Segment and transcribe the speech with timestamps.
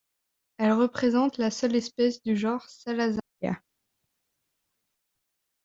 [0.57, 3.61] Elle représente la seule espèce du genre Salazaria.